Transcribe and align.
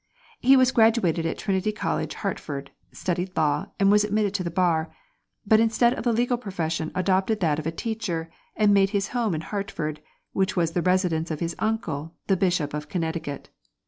He 0.39 0.57
was 0.57 0.71
graduated 0.71 1.27
at 1.27 1.37
Trinity 1.37 1.71
College, 1.71 2.15
Hartford, 2.15 2.71
studied 2.91 3.37
law, 3.37 3.67
and 3.79 3.91
was 3.91 4.03
admitted 4.03 4.33
to 4.33 4.43
the 4.43 4.49
bar; 4.49 4.91
but 5.45 5.59
instead 5.59 5.93
of 5.93 6.03
the 6.03 6.11
legal 6.11 6.37
profession 6.39 6.91
adopted 6.95 7.39
that 7.41 7.59
of 7.59 7.67
a 7.67 7.71
teacher, 7.71 8.31
and 8.55 8.73
made 8.73 8.89
his 8.97 9.09
home 9.09 9.35
in 9.35 9.41
Hartford, 9.41 10.01
which 10.33 10.55
was 10.55 10.71
the 10.71 10.81
residence 10.81 11.29
of 11.29 11.39
his 11.39 11.55
uncle, 11.59 12.15
the 12.25 12.35
Bishop 12.35 12.73
of 12.73 12.89
Connecticut. 12.89 13.51